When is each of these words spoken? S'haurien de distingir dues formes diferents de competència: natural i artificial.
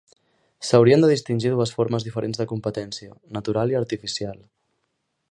S'haurien 0.67 1.03
de 1.03 1.09
distingir 1.09 1.51
dues 1.57 1.73
formes 1.79 2.07
diferents 2.07 2.41
de 2.41 2.47
competència: 2.53 3.13
natural 3.37 3.75
i 3.75 3.77
artificial. 3.81 4.41